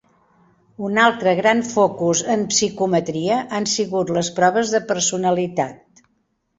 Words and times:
Un 0.87 1.01
altre 1.03 1.33
gran 1.39 1.61
focus 1.67 2.23
en 2.37 2.47
psicometria 2.55 3.39
han 3.59 3.71
sigut 3.77 4.17
les 4.19 4.35
proves 4.41 4.77
de 4.77 4.85
personalitat. 4.93 6.07